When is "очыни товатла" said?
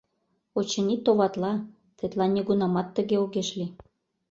0.57-1.53